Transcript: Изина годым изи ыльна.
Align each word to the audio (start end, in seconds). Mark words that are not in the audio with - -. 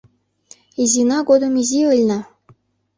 Изина 0.81 1.19
годым 1.29 1.53
изи 1.61 1.81
ыльна. 1.93 2.19